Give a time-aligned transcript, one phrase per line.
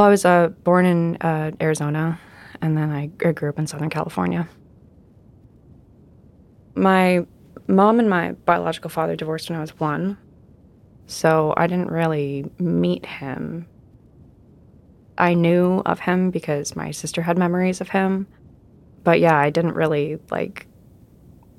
[0.00, 2.18] Well, I was uh, born in uh, Arizona,
[2.62, 4.48] and then I, I grew up in Southern California.
[6.74, 7.26] My
[7.66, 10.16] mom and my biological father divorced when I was one,
[11.06, 13.66] so I didn't really meet him.
[15.18, 18.26] I knew of him because my sister had memories of him,
[19.04, 20.66] but yeah, I didn't really like.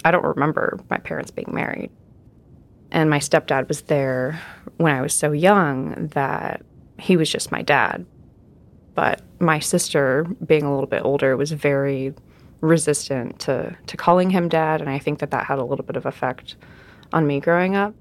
[0.03, 1.91] I don't remember my parents being married.
[2.89, 4.41] And my stepdad was there
[4.77, 6.63] when I was so young that
[6.97, 8.07] he was just my dad.
[9.01, 12.13] But my sister, being a little bit older, was very
[12.59, 14.79] resistant to, to calling him dad.
[14.79, 16.55] And I think that that had a little bit of effect
[17.11, 17.95] on me growing up.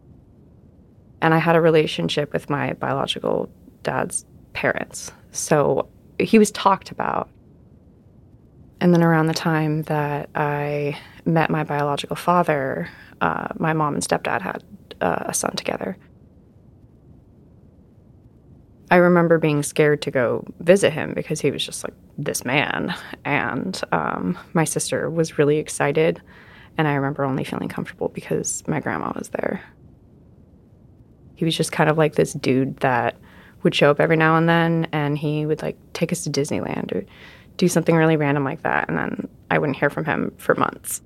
[1.23, 3.49] And I had a relationship with my biological
[3.83, 5.11] dad's parents.
[5.33, 7.31] So he was talked about.
[8.83, 12.91] And then around the time that I met my biological father,
[13.23, 14.63] uh, my mom and stepdad had
[15.01, 15.97] uh, a son together.
[18.91, 22.95] I remember being scared to go visit him because he was just like this man.
[23.25, 26.21] And um, my sister was really excited.
[26.77, 29.63] And I remember only feeling comfortable because my grandma was there.
[31.37, 33.17] He was just kind of like this dude that
[33.63, 36.93] would show up every now and then and he would like take us to Disneyland
[36.93, 37.07] or
[37.57, 38.89] do something really random like that.
[38.89, 41.03] And then I wouldn't hear from him for months.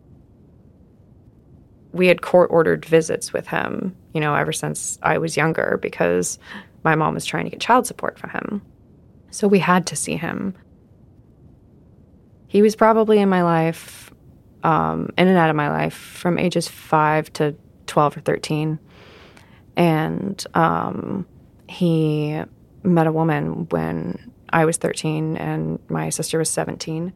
[1.92, 6.38] We had court ordered visits with him, you know, ever since I was younger because
[6.84, 8.62] my mom was trying to get child support for him.
[9.30, 10.54] So we had to see him.
[12.46, 14.12] He was probably in my life,
[14.62, 18.78] um, in and out of my life, from ages five to 12 or 13.
[19.76, 21.26] And um,
[21.68, 22.40] he
[22.84, 27.12] met a woman when I was 13 and my sister was 17.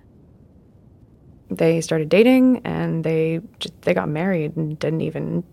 [1.50, 3.40] They started dating and they
[3.82, 5.44] they got married and didn't even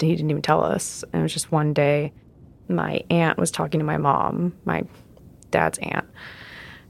[0.00, 1.04] he didn't even tell us.
[1.12, 2.12] And it was just one day
[2.68, 4.84] my aunt was talking to my mom, my
[5.50, 6.06] dad's aunt,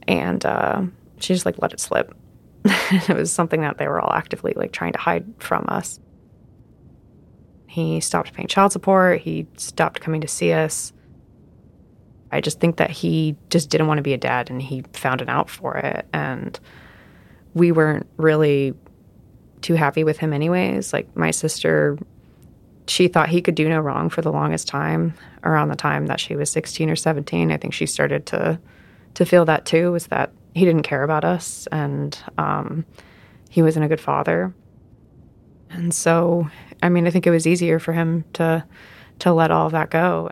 [0.06, 0.82] and uh,
[1.19, 2.15] she just like let it slip.
[2.65, 6.00] it was something that they were all actively like trying to hide from us.
[7.66, 9.21] He stopped paying child support.
[9.21, 10.93] He stopped coming to see us.
[12.31, 15.20] I just think that he just didn't want to be a dad and he found
[15.20, 16.06] an out for it.
[16.12, 16.59] And
[17.53, 18.75] we weren't really
[19.60, 20.93] too happy with him, anyways.
[20.93, 21.99] Like, my sister
[22.87, 26.21] she thought he could do no wrong for the longest time around the time that
[26.21, 28.59] she was 16 or 17 i think she started to
[29.15, 32.84] to feel that too was that he didn't care about us and um,
[33.49, 34.55] he wasn't a good father.
[35.71, 36.49] And so
[36.83, 38.65] i mean i think it was easier for him to
[39.21, 40.31] to let all of that go.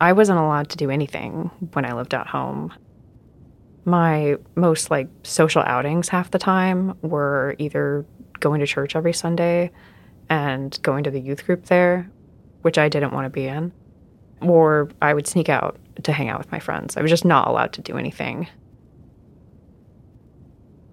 [0.00, 2.72] I wasn't allowed to do anything when i lived at home.
[3.84, 8.04] My most like social outings half the time were either
[8.42, 9.70] going to church every Sunday
[10.28, 12.10] and going to the youth group there,
[12.60, 13.72] which I didn't want to be in.
[14.42, 16.96] Or I would sneak out to hang out with my friends.
[16.98, 18.48] I was just not allowed to do anything.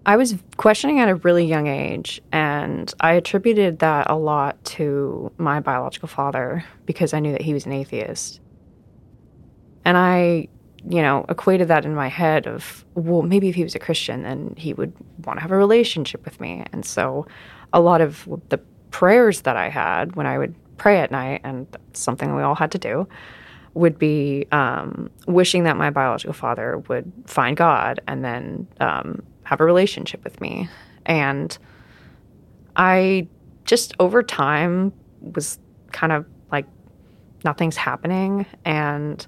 [0.06, 5.32] I was questioning at a really young age, and I attributed that a lot to
[5.38, 8.40] my biological father because I knew that he was an atheist.
[9.86, 10.48] And I,
[10.88, 14.24] you know, equated that in my head of, well, maybe if he was a Christian,
[14.24, 14.94] then he would
[15.26, 16.64] want to have a relationship with me.
[16.72, 17.28] And so
[17.74, 18.60] a lot of the
[18.92, 22.72] prayers that I had when I would pray at night, and something we all had
[22.72, 23.08] to do,
[23.74, 29.60] would be um, wishing that my biological father would find God and then um, have
[29.60, 30.70] a relationship with me.
[31.06, 31.58] And
[32.76, 33.28] I
[33.66, 35.60] just over time was
[35.92, 36.66] kind of like
[37.44, 38.46] nothing's happening.
[38.66, 39.26] And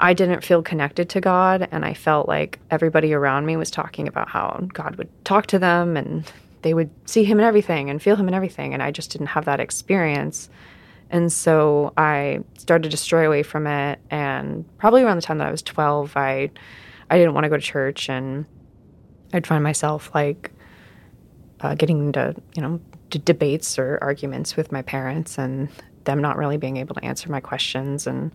[0.00, 1.68] I didn't feel connected to God.
[1.70, 5.58] And I felt like everybody around me was talking about how God would talk to
[5.58, 6.30] them and
[6.62, 8.74] they would see him in everything and feel him in everything.
[8.74, 10.48] And I just didn't have that experience.
[11.10, 13.98] And so I started to stray away from it.
[14.10, 16.50] And probably around the time that I was 12, I,
[17.10, 18.08] I didn't want to go to church.
[18.08, 18.44] And
[19.32, 20.52] I'd find myself like
[21.60, 22.80] uh, getting into, you know,
[23.10, 25.68] d- debates or arguments with my parents and
[26.04, 28.06] them not really being able to answer my questions.
[28.06, 28.32] And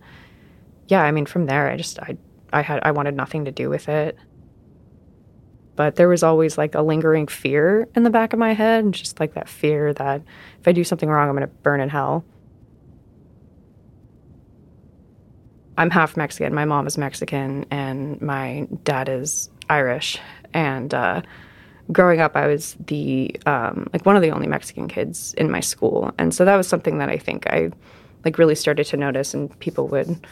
[0.88, 2.16] yeah, I mean, from there, I just, I,
[2.52, 4.18] I had, I wanted nothing to do with it
[5.76, 9.18] but there was always like a lingering fear in the back of my head, just
[9.18, 10.22] like that fear that
[10.60, 12.24] if I do something wrong, I'm going to burn in hell.
[15.76, 16.54] I'm half Mexican.
[16.54, 20.18] My mom is Mexican, and my dad is Irish.
[20.52, 21.22] And uh,
[21.90, 25.58] growing up, I was the um, like one of the only Mexican kids in my
[25.58, 27.70] school, and so that was something that I think I
[28.24, 30.24] like really started to notice, and people would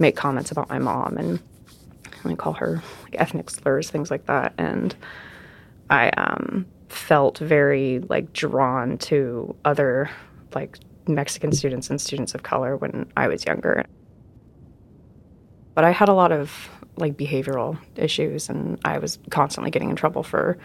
[0.00, 1.38] make comments about my mom and
[2.24, 4.54] I call her like ethnic slurs, things like that.
[4.58, 4.94] And
[5.88, 10.10] I um, felt very like drawn to other
[10.54, 13.84] like Mexican students and students of color when I was younger.
[15.74, 19.96] But I had a lot of like behavioral issues and I was constantly getting in
[19.96, 20.58] trouble for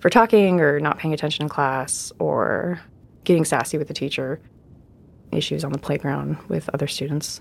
[0.00, 2.80] for talking or not paying attention in class or
[3.24, 4.40] getting sassy with the teacher.
[5.32, 7.40] Issues on the playground with other students.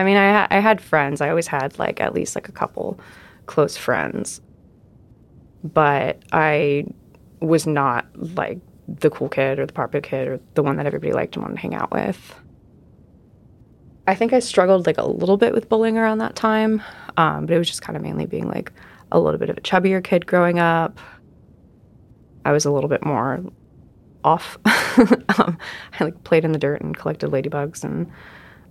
[0.00, 1.20] I mean, I I had friends.
[1.20, 2.98] I always had like at least like a couple
[3.46, 4.40] close friends.
[5.62, 6.86] But I
[7.40, 8.58] was not like
[8.88, 11.56] the cool kid or the popular kid or the one that everybody liked and wanted
[11.56, 12.34] to hang out with.
[14.06, 16.82] I think I struggled like a little bit with bullying around that time,
[17.16, 18.72] um, but it was just kind of mainly being like
[19.12, 20.98] a little bit of a chubbier kid growing up.
[22.44, 23.44] I was a little bit more
[24.24, 24.58] off.
[25.38, 25.58] um,
[25.98, 28.10] I like played in the dirt and collected ladybugs, and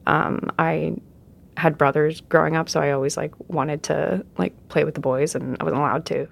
[0.08, 0.96] um, I
[1.60, 5.36] had brothers growing up, so I always like wanted to like play with the boys,
[5.36, 6.28] and I wasn't allowed to.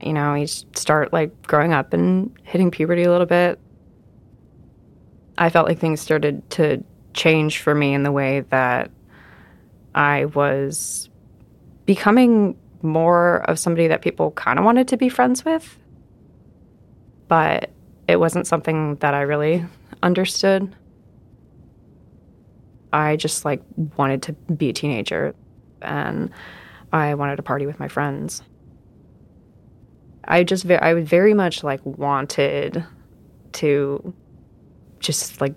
[0.00, 3.60] You know, you start like growing up and hitting puberty a little bit.
[5.36, 6.82] I felt like things started to
[7.14, 8.90] change for me in the way that
[9.94, 11.10] I was
[11.84, 15.78] becoming more of somebody that people kind of wanted to be friends with.
[17.26, 17.70] But
[18.06, 19.64] it wasn't something that I really
[20.02, 20.74] understood.
[22.92, 23.62] I just like
[23.96, 25.34] wanted to be a teenager
[25.82, 26.30] and
[26.92, 28.42] I wanted to party with my friends.
[30.24, 32.84] I just ve- I very much like wanted
[33.52, 34.14] to
[35.00, 35.54] just like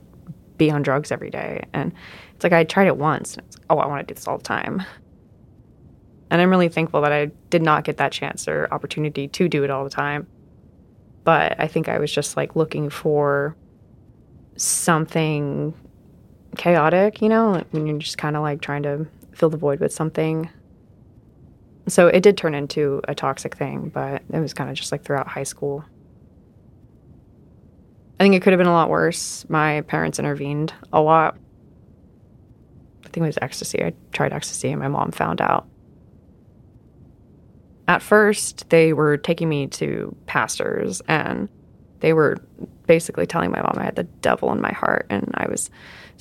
[0.57, 1.91] be on drugs every day and
[2.35, 4.27] it's like I tried it once and it's like, oh I want to do this
[4.27, 4.83] all the time.
[6.29, 9.63] And I'm really thankful that I did not get that chance or opportunity to do
[9.65, 10.27] it all the time.
[11.25, 13.55] But I think I was just like looking for
[14.55, 15.73] something
[16.57, 19.93] chaotic, you know, when you're just kind of like trying to fill the void with
[19.93, 20.49] something.
[21.87, 25.03] So it did turn into a toxic thing, but it was kind of just like
[25.03, 25.83] throughout high school.
[28.19, 29.49] I think it could have been a lot worse.
[29.49, 31.37] My parents intervened a lot.
[33.03, 33.83] I think it was ecstasy.
[33.83, 35.67] I tried ecstasy and my mom found out.
[37.87, 41.49] At first, they were taking me to pastors and
[41.99, 42.37] they were
[42.85, 45.69] basically telling my mom I had the devil in my heart and I was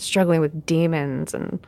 [0.01, 1.65] struggling with demons and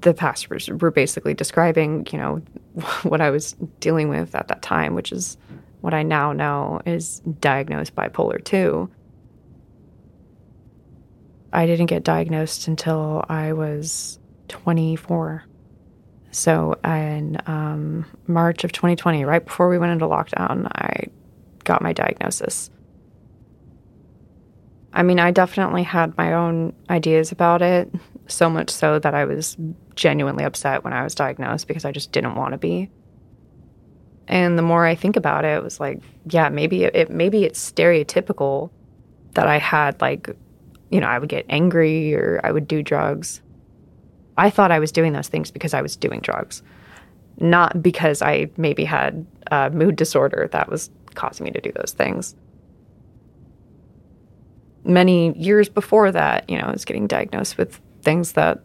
[0.00, 2.42] the pastors were basically describing, you know,
[3.02, 5.36] what I was dealing with at that time, which is
[5.80, 8.90] what I now know is diagnosed bipolar 2.
[11.52, 15.44] I didn't get diagnosed until I was 24.
[16.32, 21.04] So in um, March of 2020, right before we went into lockdown, I
[21.64, 22.70] got my diagnosis.
[24.96, 27.94] I mean, I definitely had my own ideas about it,
[28.28, 29.54] so much so that I was
[29.94, 32.90] genuinely upset when I was diagnosed because I just didn't want to be.
[34.26, 36.00] And the more I think about it, it was like,
[36.30, 38.70] yeah, maybe it, it maybe it's stereotypical
[39.34, 40.30] that I had like,
[40.90, 43.42] you know, I would get angry or I would do drugs.
[44.38, 46.62] I thought I was doing those things because I was doing drugs,
[47.38, 51.92] not because I maybe had a mood disorder that was causing me to do those
[51.92, 52.34] things
[54.86, 58.60] many years before that, you know, I was getting diagnosed with things that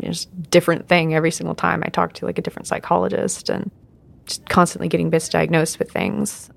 [0.00, 3.70] just different thing every single time I talked to like a different psychologist and
[4.26, 6.50] just constantly getting misdiagnosed with things.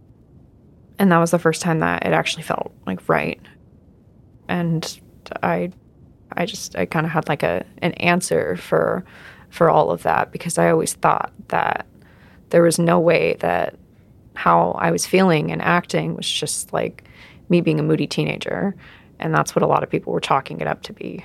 [0.97, 3.39] And that was the first time that it actually felt like right.
[4.47, 4.99] And
[5.43, 5.71] I
[6.31, 9.05] I just I kind of had like a an answer for
[9.49, 11.85] for all of that because I always thought that
[12.49, 13.75] there was no way that
[14.33, 17.03] how I was feeling and acting was just like
[17.49, 18.75] me being a moody teenager.
[19.19, 21.23] And that's what a lot of people were chalking it up to be.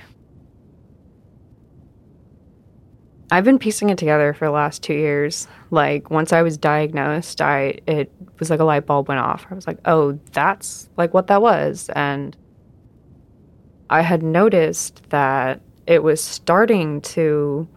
[3.33, 5.47] I've been piecing it together for the last two years.
[5.69, 9.47] Like once I was diagnosed, I it was like a light bulb went off.
[9.49, 11.89] I was like, oh, that's like what that was.
[11.95, 12.35] And
[13.89, 17.69] I had noticed that it was starting to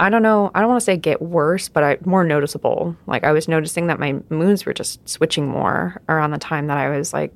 [0.00, 2.96] I don't know, I don't want to say get worse, but I, more noticeable.
[3.06, 6.78] Like I was noticing that my moods were just switching more around the time that
[6.78, 7.34] I was like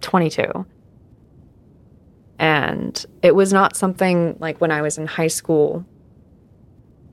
[0.00, 0.66] 22.
[2.38, 5.84] And it was not something like when I was in high school.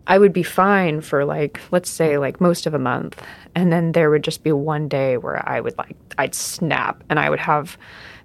[0.06, 3.22] I would be fine for like, let's say, like most of a month.
[3.54, 7.20] And then there would just be one day where I would like, I'd snap and
[7.20, 7.78] I would have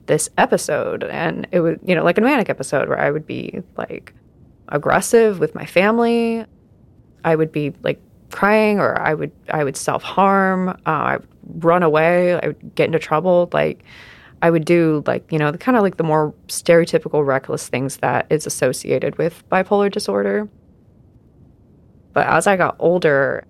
[0.06, 1.02] this episode.
[1.04, 4.14] And it would, you know, like a manic episode where I would be like,
[4.68, 6.44] aggressive with my family.
[7.24, 8.00] I would be like
[8.30, 12.86] crying or I would I would self-harm, uh, I would run away, I would get
[12.86, 13.84] into trouble like
[14.42, 17.98] I would do like, you know, the kind of like the more stereotypical reckless things
[17.98, 20.48] that is associated with bipolar disorder.
[22.12, 23.46] But as I got older,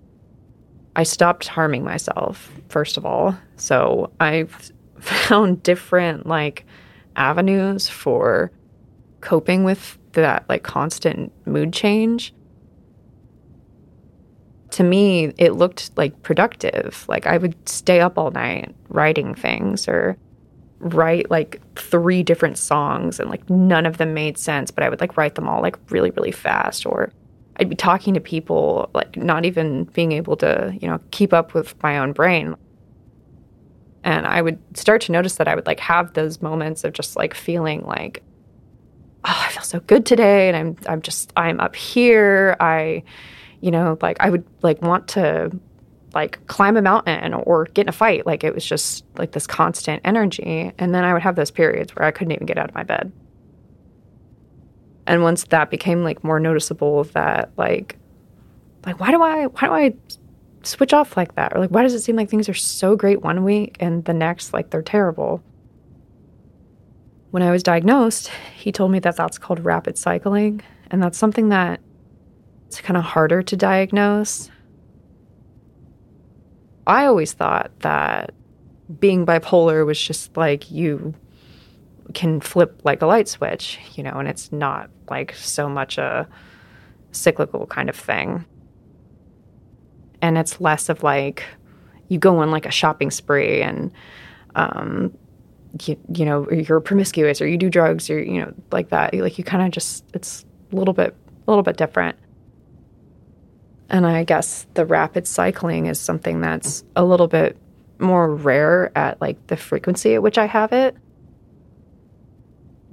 [0.95, 3.35] I stopped harming myself, first of all.
[3.57, 4.43] So I
[4.99, 6.65] found different like
[7.15, 8.51] avenues for
[9.19, 12.33] coping with that like constant mood change
[14.69, 19.87] to me it looked like productive like i would stay up all night writing things
[19.87, 20.17] or
[20.83, 25.01] write like three different songs and like none of them made sense but i would
[25.01, 27.11] like write them all like really really fast or
[27.57, 31.53] i'd be talking to people like not even being able to you know keep up
[31.53, 32.55] with my own brain
[34.03, 37.15] and i would start to notice that i would like have those moments of just
[37.15, 38.23] like feeling like
[39.25, 42.55] oh, I feel so good today and I'm I'm just I'm up here.
[42.59, 43.03] I
[43.61, 45.51] you know, like I would like want to
[46.13, 48.25] like climb a mountain or get in a fight.
[48.25, 50.71] Like it was just like this constant energy.
[50.77, 52.83] And then I would have those periods where I couldn't even get out of my
[52.83, 53.11] bed.
[55.05, 57.97] And once that became like more noticeable of that like
[58.85, 59.93] like why do I why do I
[60.63, 61.53] switch off like that?
[61.55, 64.13] Or like why does it seem like things are so great one week and the
[64.13, 65.43] next like they're terrible?
[67.33, 70.61] when I was diagnosed, he told me that that's called rapid cycling.
[70.91, 71.79] And that's something that
[72.67, 74.51] it's kind of harder to diagnose.
[76.85, 78.33] I always thought that
[78.99, 81.13] being bipolar was just like you
[82.13, 86.27] can flip like a light switch, you know, and it's not like so much a
[87.11, 88.45] cyclical kind of thing.
[90.21, 91.43] And it's less of like
[92.09, 93.91] you go on like a shopping spree and
[94.55, 95.17] um,
[95.81, 99.37] you, you know you're promiscuous or you do drugs or you know like that like
[99.37, 101.15] you kind of just it's a little bit
[101.47, 102.15] a little bit different
[103.93, 107.57] and i guess the rapid cycling is something that's a little bit
[107.99, 110.97] more rare at like the frequency at which i have it.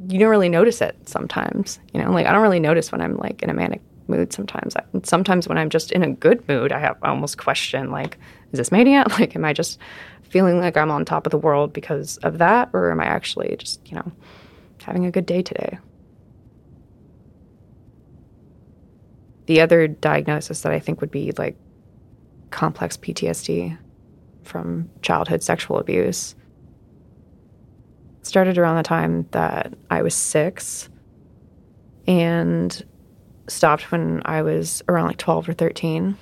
[0.08, 2.12] You don't really notice it sometimes you know?
[2.12, 4.74] Like i don't really notice when i'm like in a manic mood sometimes.
[5.04, 8.18] Sometimes when i'm just in a good mood i have I almost question like
[8.52, 9.80] is this mania like am i just
[10.30, 13.54] feeling like I'm on top of the world because of that, or am I actually
[13.56, 14.12] just, you know,
[14.82, 15.78] having a good day today?
[19.50, 21.56] The other diagnosis that I think would be like
[22.50, 23.76] complex PTSD
[24.44, 26.36] from childhood sexual abuse
[28.22, 30.88] started around the time that I was six
[32.06, 32.86] and
[33.48, 36.16] stopped when I was around like 12 or 13.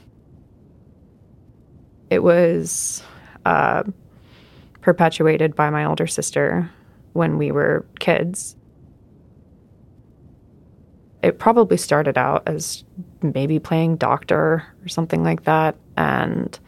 [2.09, 3.03] It was
[3.45, 3.83] uh,
[4.81, 6.71] perpetuated by my older sister
[7.13, 8.57] when we were kids.
[11.23, 12.85] It probably started out as
[13.23, 16.59] maybe playing doctor or something like that, and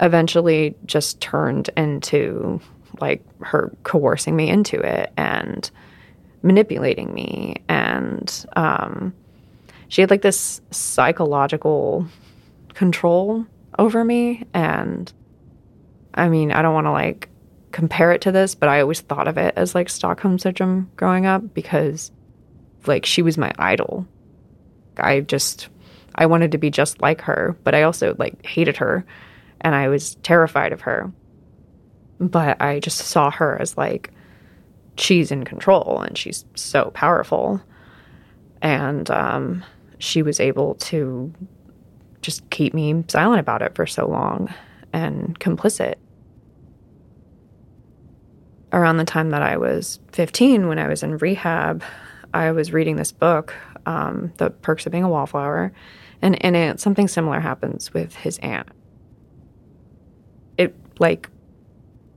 [0.00, 2.60] eventually just turned into
[3.00, 5.70] like her coercing me into it and
[6.42, 7.56] manipulating me.
[7.68, 9.12] And um,
[9.88, 12.06] she had like this psychological
[12.74, 13.46] control
[13.78, 14.44] over me.
[14.52, 15.12] And
[16.14, 17.28] I mean, I don't want to like
[17.72, 21.26] compare it to this, but I always thought of it as like Stockholm syndrome growing
[21.26, 22.12] up because
[22.86, 24.06] like she was my idol.
[24.96, 25.68] I just
[26.14, 29.04] I wanted to be just like her, but I also like hated her
[29.60, 31.10] and I was terrified of her.
[32.20, 34.10] But I just saw her as like
[34.96, 37.60] she's in control and she's so powerful.
[38.62, 39.64] And um,
[39.98, 41.32] she was able to
[42.22, 44.52] just keep me silent about it for so long
[44.92, 45.96] and complicit
[48.72, 51.82] around the time that I was 15, when I was in rehab,
[52.34, 53.54] I was reading this book,
[53.86, 55.72] um, The Perks of Being a Wallflower,
[56.20, 58.68] and in it, something similar happens with his aunt.
[60.58, 61.30] It, like,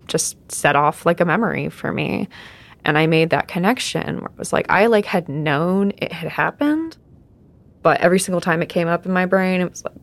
[0.08, 2.28] just set off like a memory for me.
[2.84, 6.32] And I made that connection where it was like, I, like, had known it had
[6.32, 6.98] happened,
[7.84, 9.94] but every single time it came up in my brain, it was like,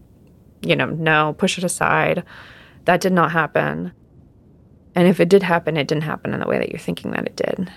[0.62, 2.24] you know, no, push it aside.
[2.84, 3.92] That did not happen.
[4.94, 7.26] And if it did happen, it didn't happen in the way that you're thinking that
[7.26, 7.72] it did.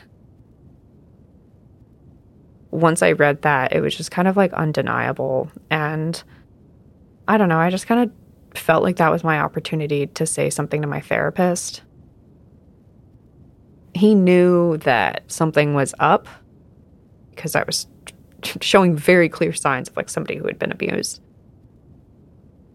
[2.72, 5.52] Once I read that, it was just kind of like undeniable.
[5.70, 6.22] And
[7.28, 10.50] I don't know, I just kind of felt like that was my opportunity to say
[10.50, 11.84] something to my therapist.
[13.94, 16.28] He knew that something was up
[17.32, 17.88] because I was
[18.62, 21.22] showing very clear signs of like somebody who had been abused.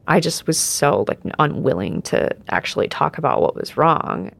[0.06, 4.32] I just was so like unwilling to actually talk about what was wrong.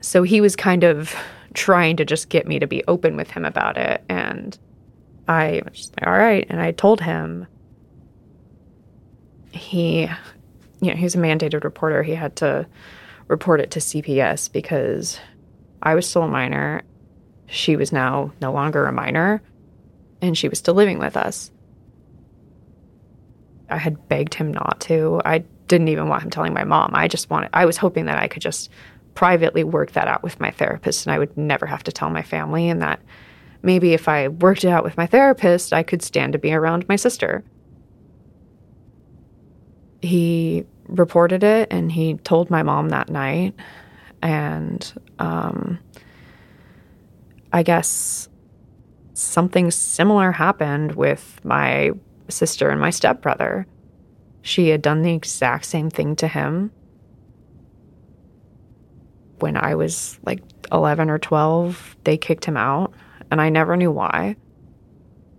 [0.00, 1.14] So he was kind of
[1.58, 4.56] trying to just get me to be open with him about it and
[5.26, 6.46] I was just like, all right.
[6.48, 7.46] And I told him
[9.52, 10.02] he,
[10.80, 12.02] you know, he's a mandated reporter.
[12.02, 12.64] He had to
[13.26, 15.18] report it to CPS because
[15.82, 16.82] I was still a minor.
[17.46, 19.42] She was now no longer a minor
[20.22, 21.50] and she was still living with us.
[23.68, 25.20] I had begged him not to.
[25.24, 26.92] I didn't even want him telling my mom.
[26.94, 28.70] I just wanted, I was hoping that I could just
[29.18, 32.22] privately work that out with my therapist and I would never have to tell my
[32.22, 33.00] family and that
[33.62, 36.88] maybe if I worked it out with my therapist, I could stand to be around
[36.88, 37.42] my sister.
[40.02, 43.56] He reported it and he told my mom that night.
[44.22, 45.80] And um,
[47.52, 48.28] I guess
[49.14, 51.90] something similar happened with my
[52.28, 53.66] sister and my stepbrother.
[54.42, 56.70] She had done the exact same thing to him
[59.40, 60.42] when I was like
[60.72, 61.96] 11 or 12.
[62.04, 62.92] They kicked him out,
[63.30, 64.36] and I never knew why.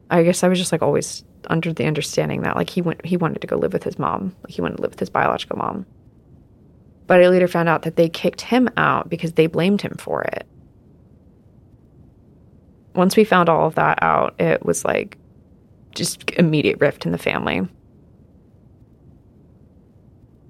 [0.10, 3.18] I guess I was just like always under the understanding that like he went he
[3.18, 4.36] wanted to go live with his mom.
[4.44, 5.86] Like he wanted to live with his biological mom.
[7.08, 10.22] But I later found out that they kicked him out because they blamed him for
[10.24, 10.46] it.
[12.94, 15.18] Once we found all of that out, it was like
[15.96, 17.68] just immediate rift in the family.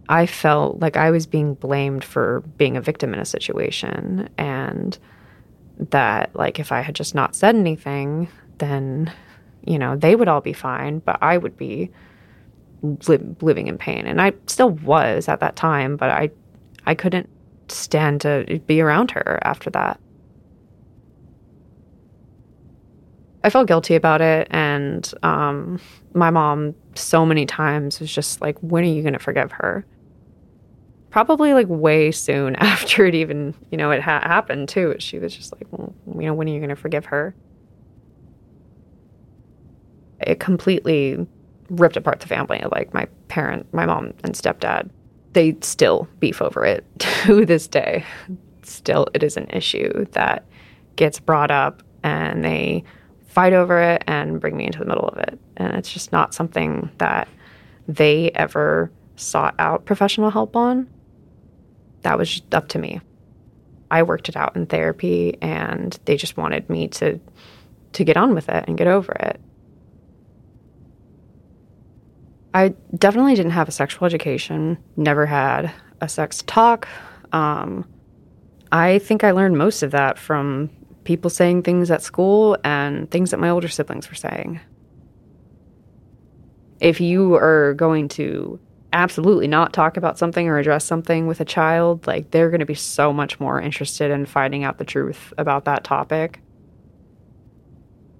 [0.10, 4.98] I felt like I was being blamed for being a victim in a situation and
[5.92, 9.14] that like if I had just not said anything, then
[9.66, 11.92] you know, they would all be fine, but I would be
[13.08, 14.08] li- living in pain.
[14.08, 16.32] And I still was at that time, but I
[16.88, 17.30] I couldn't
[17.68, 20.00] stand to be around her after that.
[23.44, 25.80] I felt guilty about it, and um,
[26.14, 29.86] my mom so many times was just like, "When are you going to forgive her?"
[31.10, 34.96] Probably like way soon after it even, you know, it ha- happened too.
[35.00, 37.36] She was just like, "Well, you know, when are you going to forgive her?"
[40.22, 41.26] it completely
[41.70, 42.64] ripped apart the family.
[42.72, 44.90] Like my parent, my mom and stepdad,
[45.34, 48.06] they still beef over it to this day.
[48.64, 50.46] Still, it is an issue that
[50.96, 52.84] gets brought up and they
[53.28, 55.40] fight over it and bring me into the middle of it.
[55.58, 57.28] And it's just not something that
[57.88, 60.88] they ever sought out professional help on.
[62.02, 63.02] That was up to me.
[63.92, 67.20] I worked it out in therapy and they just wanted me to
[67.92, 69.42] to get on with it and get over it.
[72.54, 76.88] I definitely didn't have a sexual education, never had a sex talk.
[77.32, 77.88] Um,
[78.72, 80.70] I think I learned most of that from
[81.04, 84.60] people saying things at school and things that my older siblings were saying.
[86.80, 88.60] If you are going to
[88.94, 92.66] absolutely not talk about something or address something with a child, like they're going to
[92.66, 96.42] be so much more interested in finding out the truth about that topic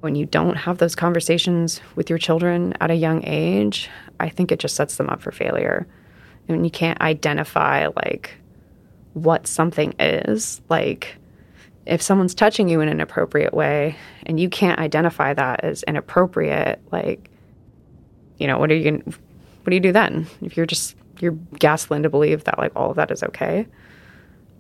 [0.02, 4.52] when you don't have those conversations with your children at a young age, I think
[4.52, 5.88] it just sets them up for failure.
[6.48, 8.36] And you can't identify like
[9.14, 11.16] what something is, like
[11.86, 16.82] if someone's touching you in an appropriate way and you can't identify that as inappropriate,
[16.92, 17.30] like
[18.38, 19.14] you know, what are you going
[19.70, 20.26] what do you do then?
[20.42, 23.68] If you're just you're gaslit to believe that like all of that is okay.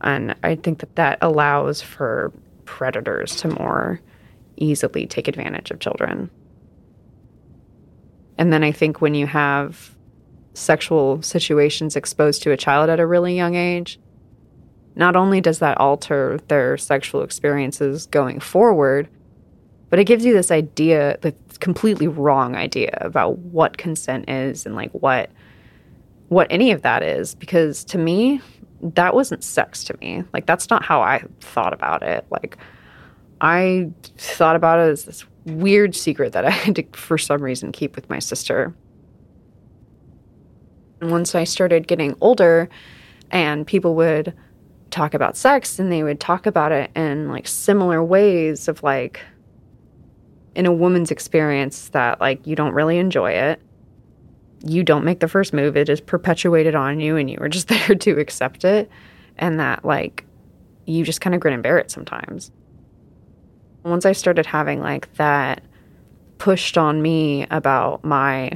[0.01, 2.31] And I think that that allows for
[2.65, 3.99] predators to more
[4.57, 6.29] easily take advantage of children.
[8.37, 9.95] And then I think when you have
[10.53, 13.99] sexual situations exposed to a child at a really young age,
[14.95, 19.09] not only does that alter their sexual experiences going forward,
[19.89, 24.75] but it gives you this idea, the completely wrong idea about what consent is and
[24.75, 25.30] like what
[26.30, 28.39] what any of that is because to me
[28.82, 30.23] that wasn't sex to me.
[30.34, 32.25] Like that's not how I thought about it.
[32.30, 32.58] Like
[33.41, 37.71] I thought about it as this weird secret that I had to, for some reason,
[37.71, 38.73] keep with my sister.
[41.02, 42.69] And once I started getting older
[43.32, 44.34] and people would
[44.91, 49.21] talk about sex and they would talk about it in like similar ways of like,
[50.55, 53.62] in a woman's experience, that like you don't really enjoy it.
[54.65, 57.67] You don't make the first move, it is perpetuated on you, and you were just
[57.69, 58.89] there to accept it.
[59.38, 60.25] And that like
[60.85, 62.51] you just kind of grin and bear it sometimes.
[63.83, 65.63] Once I started having like that
[66.38, 68.51] pushed on me about my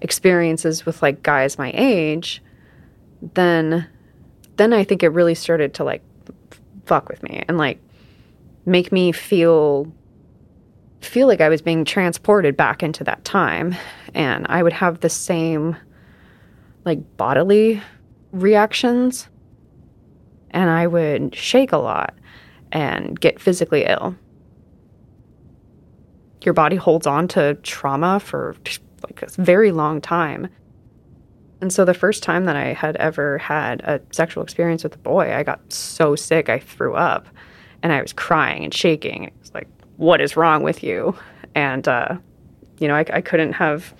[0.00, 2.42] experiences with like guys my age,
[3.34, 3.86] then
[4.56, 6.02] then I think it really started to like
[6.86, 7.78] fuck with me and like
[8.66, 9.92] make me feel
[11.04, 13.74] feel like I was being transported back into that time
[14.14, 15.76] and I would have the same
[16.84, 17.82] like bodily
[18.32, 19.28] reactions
[20.50, 22.14] and I would shake a lot
[22.70, 24.16] and get physically ill.
[26.42, 28.56] Your body holds on to trauma for
[29.04, 30.48] like a very long time.
[31.60, 34.98] And so the first time that I had ever had a sexual experience with a
[34.98, 37.28] boy, I got so sick I threw up
[37.82, 39.24] and I was crying and shaking.
[39.24, 41.16] It was like, what is wrong with you?
[41.54, 42.16] And, uh,
[42.78, 43.94] you know, I, I couldn't have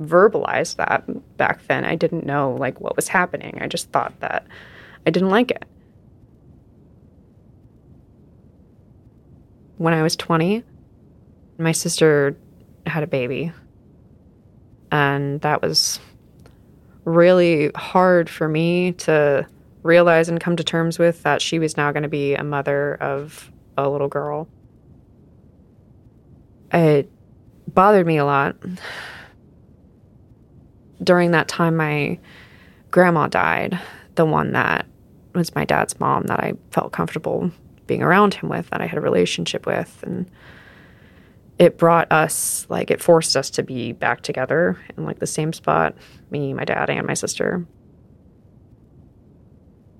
[0.00, 1.04] verbalized that
[1.36, 1.84] back then.
[1.84, 3.58] I didn't know like what was happening.
[3.60, 4.46] I just thought that
[5.06, 5.64] I didn't like it.
[9.78, 10.62] when I was 20.
[11.58, 12.36] My sister
[12.86, 13.52] had a baby.
[14.90, 16.00] And that was
[17.04, 19.46] really hard for me to
[19.82, 22.94] realize and come to terms with that she was now going to be a mother
[22.96, 24.48] of a little girl.
[26.72, 27.10] It
[27.68, 28.56] bothered me a lot.
[31.02, 32.18] During that time, my
[32.90, 33.78] grandma died,
[34.14, 34.86] the one that
[35.34, 37.50] was my dad's mom that I felt comfortable
[37.86, 40.02] being around him with, that I had a relationship with.
[40.02, 40.30] And
[41.58, 45.52] it brought us, like, it forced us to be back together in, like, the same
[45.52, 45.94] spot
[46.30, 47.66] me, my dad, and my sister.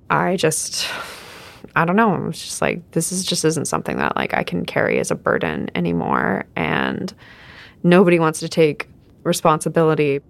[0.09, 0.89] I just,
[1.77, 2.15] I don't know.
[2.15, 5.11] I was just like, this is just isn't something that, like, I can carry as
[5.11, 6.47] a burden anymore.
[6.57, 7.13] And
[7.83, 8.89] nobody wants to take
[9.25, 10.21] responsibility.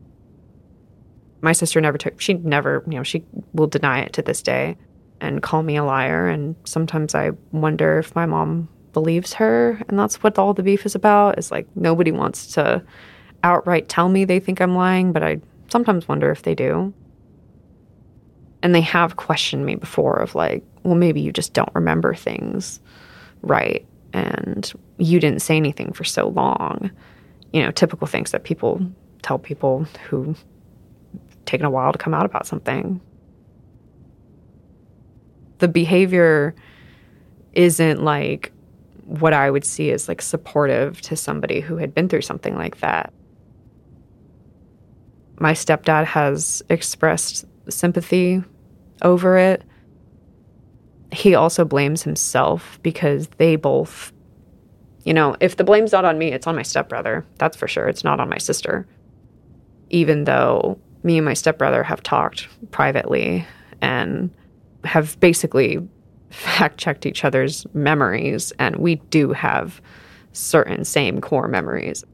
[1.42, 4.76] My sister never took, she never, you know, she will deny it to this day
[5.20, 6.26] and call me a liar.
[6.26, 9.80] And sometimes I wonder if my mom believes her.
[9.88, 12.82] And that's what all the beef is about is like nobody wants to
[13.44, 16.92] outright tell me they think I'm lying, but I sometimes wonder if they do.
[18.62, 22.81] And they have questioned me before of like, well, maybe you just don't remember things
[23.42, 23.87] right.
[24.12, 26.90] And you didn't say anything for so long.
[27.53, 28.81] You know, typical things that people
[29.22, 30.35] tell people who
[31.44, 33.01] taken a while to come out about something
[35.59, 36.55] the behavior
[37.53, 38.53] isn't like
[39.05, 42.81] what I would see as like supportive to somebody who had been through something like
[42.81, 43.12] that.
[45.38, 48.42] My stepdad has expressed sympathy
[49.03, 49.62] over it.
[51.12, 54.12] He also blames himself because they both,
[55.05, 57.25] you know, if the blame's not on me, it's on my stepbrother.
[57.38, 57.88] That's for sure.
[57.88, 58.87] It's not on my sister.
[59.90, 63.47] Even though me and my stepbrother have talked privately
[63.81, 64.31] and
[64.85, 65.87] have basically
[66.31, 69.81] fact checked each other's memories, and we do have
[70.33, 72.05] certain same core memories.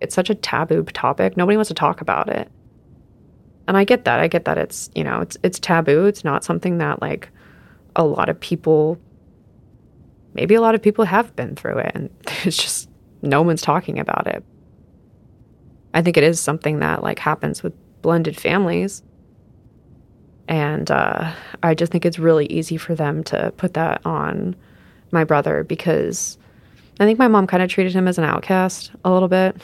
[0.00, 1.36] It's such a taboo topic.
[1.36, 2.50] Nobody wants to talk about it.
[3.68, 4.20] And I get that.
[4.20, 6.06] I get that it's, you know, it's it's taboo.
[6.06, 7.30] It's not something that like
[7.96, 8.98] a lot of people
[10.34, 12.10] maybe a lot of people have been through it and
[12.44, 12.90] it's just
[13.22, 14.44] no one's talking about it.
[15.94, 19.02] I think it is something that like happens with blended families.
[20.46, 24.54] And uh, I just think it's really easy for them to put that on
[25.10, 26.38] my brother because
[27.00, 29.56] I think my mom kind of treated him as an outcast a little bit.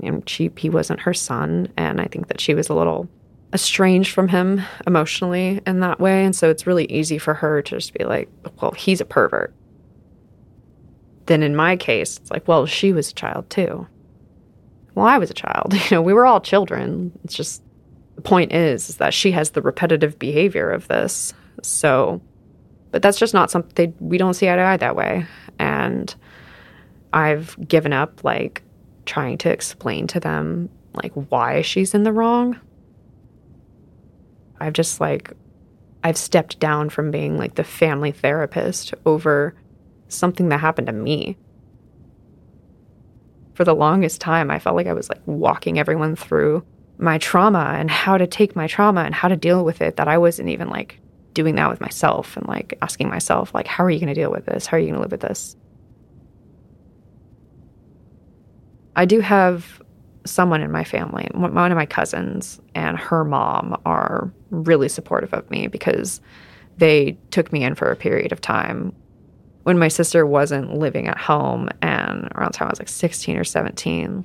[0.00, 3.08] Know, she he wasn't her son, and I think that she was a little
[3.54, 6.24] estranged from him emotionally in that way.
[6.24, 8.28] And so it's really easy for her to just be like,
[8.60, 9.54] "Well, he's a pervert."
[11.26, 13.86] Then in my case, it's like, "Well, she was a child too."
[14.94, 15.72] Well, I was a child.
[15.90, 17.12] You know, we were all children.
[17.24, 17.62] It's just
[18.16, 21.32] the point is, is that she has the repetitive behavior of this.
[21.62, 22.20] So,
[22.90, 25.26] but that's just not something we don't see eye to eye that way.
[25.58, 26.14] And
[27.12, 28.62] I've given up like
[29.06, 32.58] trying to explain to them like why she's in the wrong.
[34.60, 35.32] I've just like
[36.02, 39.54] I've stepped down from being like the family therapist over
[40.08, 41.36] something that happened to me.
[43.54, 46.64] For the longest time, I felt like I was like walking everyone through
[46.98, 50.08] my trauma and how to take my trauma and how to deal with it that
[50.08, 51.00] I wasn't even like
[51.32, 54.30] doing that with myself and like asking myself like how are you going to deal
[54.30, 54.66] with this?
[54.66, 55.56] How are you going to live with this?
[58.96, 59.82] I do have
[60.24, 65.50] someone in my family, one of my cousins and her mom are really supportive of
[65.50, 66.20] me because
[66.76, 68.94] they took me in for a period of time
[69.64, 73.36] when my sister wasn't living at home and around the time I was like 16
[73.36, 74.24] or 17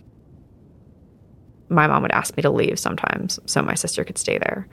[1.70, 4.68] my mom would ask me to leave sometimes so my sister could stay there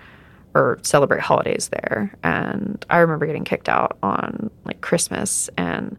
[0.54, 2.14] or celebrate holidays there.
[2.22, 5.96] And I remember getting kicked out on like Christmas and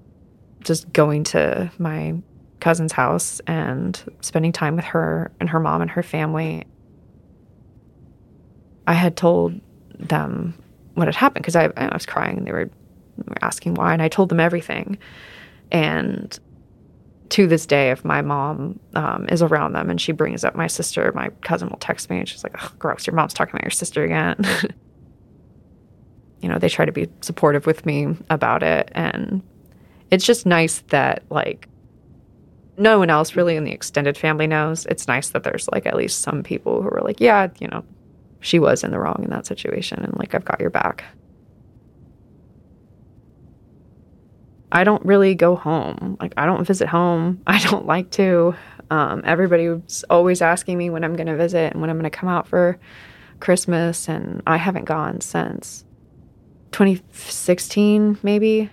[0.61, 2.15] just going to my
[2.59, 6.65] cousin's house and spending time with her and her mom and her family.
[8.87, 9.59] I had told
[9.99, 10.53] them
[10.95, 12.69] what had happened because I, I was crying and they were,
[13.17, 14.97] were asking why, and I told them everything.
[15.71, 16.39] And
[17.29, 20.67] to this day, if my mom um, is around them and she brings up my
[20.67, 23.63] sister, my cousin will text me and she's like, oh, gross, your mom's talking about
[23.63, 24.37] your sister again.
[26.41, 28.89] you know, they try to be supportive with me about it.
[28.93, 29.41] And
[30.09, 31.67] it's just nice that, like,
[32.77, 34.85] no one else really in the extended family knows.
[34.85, 37.83] It's nice that there's, like, at least some people who are like, yeah, you know,
[38.39, 40.03] she was in the wrong in that situation.
[40.03, 41.03] And, like, I've got your back.
[44.71, 46.17] I don't really go home.
[46.19, 47.41] Like, I don't visit home.
[47.47, 48.55] I don't like to.
[48.89, 52.17] Um, everybody's always asking me when I'm going to visit and when I'm going to
[52.17, 52.79] come out for
[53.39, 55.85] Christmas, and I haven't gone since
[56.71, 58.69] 2016, maybe.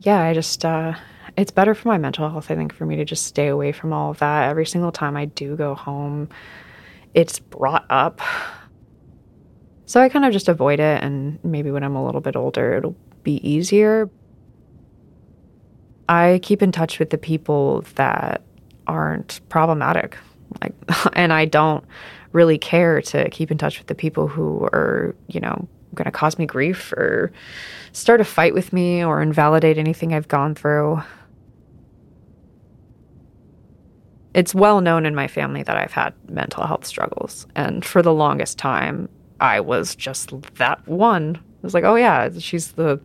[0.00, 0.94] yeah, I just, uh,
[1.36, 3.92] it's better for my mental health, I think, for me to just stay away from
[3.92, 4.48] all of that.
[4.48, 6.28] Every single time I do go home,
[7.14, 8.20] it's brought up.
[9.86, 12.74] So I kind of just avoid it, and maybe when I'm a little bit older,
[12.74, 14.08] it'll be easier.
[16.08, 18.42] I keep in touch with the people that
[18.86, 20.16] aren't problematic.
[20.60, 20.74] Like
[21.14, 21.84] and I don't
[22.32, 26.10] really care to keep in touch with the people who are, you know, going to
[26.10, 27.32] cause me grief or
[27.92, 31.02] start a fight with me or invalidate anything I've gone through.
[34.34, 37.46] It's well known in my family that I've had mental health struggles.
[37.54, 39.08] And for the longest time,
[39.40, 41.36] I was just that one.
[41.36, 43.00] I was like, oh yeah, she's the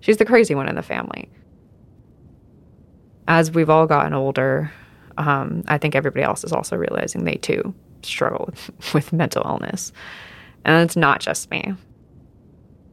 [0.00, 1.28] she's the crazy one in the family.
[3.28, 4.72] As we've all gotten older,
[5.18, 9.92] um, I think everybody else is also realizing they too struggle with, with mental illness.
[10.64, 11.74] And it's not just me.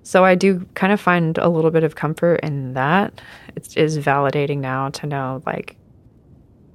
[0.04, 3.22] So I do kind of find a little bit of comfort in that.
[3.56, 5.78] It is validating now to know, like,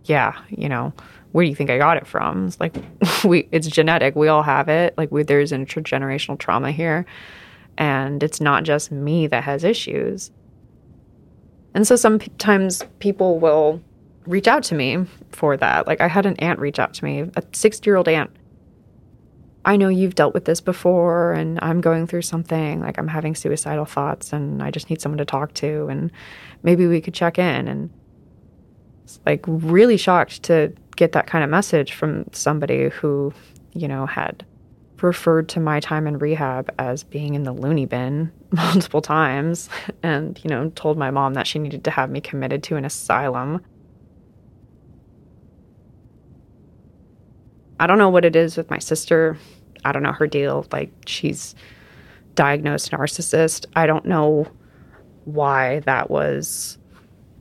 [0.09, 0.93] yeah, you know,
[1.33, 2.47] where do you think I got it from?
[2.47, 2.75] It's like
[3.25, 4.17] we, it's genetic.
[4.17, 4.97] We all have it.
[4.97, 7.07] Like we, there's intergenerational trauma here,
[7.77, 10.31] and it's not just me that has issues.
[11.75, 13.83] And so sometimes people will
[14.27, 15.87] reach out to me for that.
[15.87, 18.31] Like I had an aunt reach out to me, a 60 year old aunt.
[19.65, 22.81] I know you've dealt with this before, and I'm going through something.
[22.81, 26.11] Like I'm having suicidal thoughts, and I just need someone to talk to, and
[26.63, 27.69] maybe we could check in.
[27.69, 27.91] And
[29.27, 33.33] like really shocked to get that kind of message from somebody who,
[33.73, 34.45] you know, had
[35.03, 39.69] referred to my time in rehab as being in the loony bin multiple times
[40.03, 42.85] and, you know, told my mom that she needed to have me committed to an
[42.85, 43.65] asylum.
[47.81, 49.39] I don't know what it is with my sister.
[49.85, 50.67] I don't know her deal.
[50.73, 51.55] Like, she's
[52.35, 53.67] diagnosed narcissist.
[53.77, 54.49] I don't know
[55.25, 56.79] why that was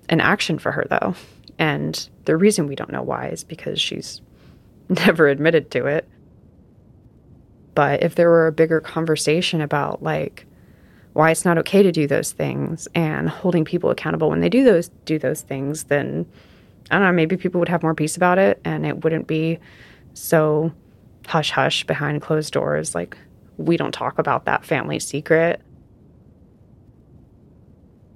[0.09, 1.15] an action for her, though.
[1.59, 4.21] And the reason we don't know why is because she's
[4.89, 6.07] never admitted to it.
[7.75, 10.45] But if there were a bigger conversation about like
[11.13, 14.63] why it's not okay to do those things and holding people accountable when they do
[14.63, 16.25] those do those things, then
[16.89, 19.59] I don't know, maybe people would have more peace about it and it wouldn't be
[20.13, 20.71] so
[21.27, 23.17] hush hush behind closed doors like
[23.57, 25.61] we don't talk about that family secret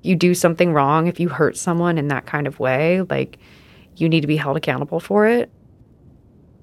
[0.02, 3.38] you do something wrong, if you hurt someone in that kind of way, like
[3.96, 5.52] you need to be held accountable for it.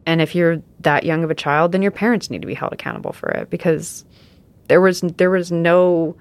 [0.06, 2.72] And if you're that young of a child, then your parents need to be held
[2.72, 4.04] accountable for it because
[4.68, 6.16] there was there was no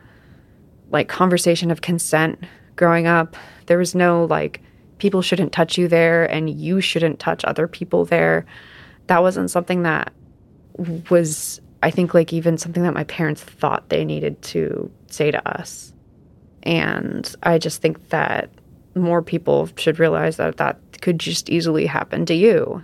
[0.89, 2.39] like conversation of consent
[2.75, 3.35] growing up.
[3.67, 4.61] There was no like
[4.97, 8.45] people shouldn't touch you there and you shouldn't touch other people there.
[9.07, 10.11] That wasn't something that
[11.09, 15.59] was I think like even something that my parents thought they needed to say to
[15.59, 15.93] us.
[16.67, 18.49] And I just think that
[18.93, 22.83] more people should realize that that could just easily happen to you.